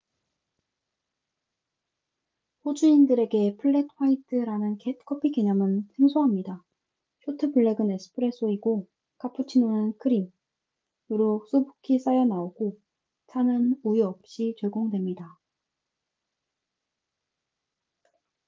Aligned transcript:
호주인들에게 2.65 3.57
'플렛 3.57 3.87
화이트'라는 3.97 4.79
커피 5.05 5.31
개념은 5.31 5.83
생소합니다. 5.95 6.63
쇼트 7.23 7.51
블랙은 7.51 7.91
'에스프레소'이고 7.91 8.87
카푸치노는 9.19 9.97
크림 9.99 10.23
거품이 11.07 11.21
아님으로 11.21 11.45
수북히 11.51 11.99
쌓여 11.99 12.25
나오고 12.25 12.79
차는 13.27 13.75
우유 13.83 14.05
없이 14.05 14.55
제공됩니다 14.59 15.37